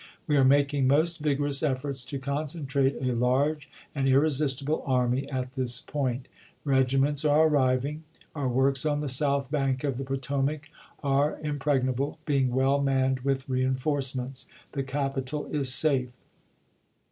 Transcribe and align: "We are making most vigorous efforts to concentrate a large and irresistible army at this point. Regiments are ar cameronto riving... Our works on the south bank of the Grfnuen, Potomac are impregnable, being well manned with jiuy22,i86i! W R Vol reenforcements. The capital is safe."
"We 0.27 0.35
are 0.35 0.43
making 0.43 0.87
most 0.87 1.19
vigorous 1.19 1.61
efforts 1.61 2.03
to 2.05 2.17
concentrate 2.17 2.95
a 2.99 3.13
large 3.13 3.69
and 3.93 4.07
irresistible 4.07 4.81
army 4.87 5.29
at 5.29 5.51
this 5.53 5.79
point. 5.81 6.27
Regiments 6.65 7.23
are 7.23 7.41
ar 7.41 7.47
cameronto 7.49 7.73
riving... 7.73 8.03
Our 8.33 8.49
works 8.49 8.83
on 8.83 9.01
the 9.01 9.07
south 9.09 9.51
bank 9.51 9.83
of 9.83 9.97
the 9.97 10.03
Grfnuen, 10.03 10.21
Potomac 10.21 10.69
are 11.03 11.39
impregnable, 11.43 12.17
being 12.25 12.49
well 12.49 12.81
manned 12.81 13.19
with 13.19 13.45
jiuy22,i86i! 13.45 13.45
W 13.45 13.67
R 13.67 13.67
Vol 13.67 13.69
reenforcements. 13.69 14.47
The 14.71 14.83
capital 14.83 15.45
is 15.51 15.71
safe." 15.71 16.09